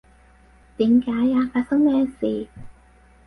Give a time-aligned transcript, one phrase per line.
[0.77, 1.47] 點解呀？
[1.53, 2.47] 發生咩事？